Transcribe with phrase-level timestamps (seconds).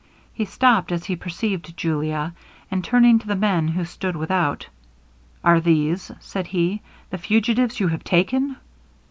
[0.33, 2.33] He stopped as he perceived Julia;
[2.71, 4.65] and turning to the men who stood without,
[5.43, 6.81] 'Are these,' said he,
[7.11, 8.55] 'the fugitives you have taken?'